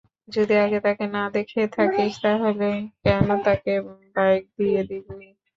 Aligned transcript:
যদি 0.27 0.53
আগে 0.65 0.79
তাকে 0.85 1.05
না 1.15 1.23
দেখে 1.35 1.61
থাকিস, 1.75 2.13
তাহলে 2.23 2.69
কেন 3.03 3.27
তাকে 3.45 3.73
বাইক 4.15 4.43
দিয়ে 4.57 4.81
দিলি? 4.89 5.27